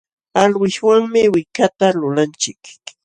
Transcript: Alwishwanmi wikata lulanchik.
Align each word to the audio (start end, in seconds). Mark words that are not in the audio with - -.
Alwishwanmi 0.41 1.21
wikata 1.33 1.85
lulanchik. 1.99 2.61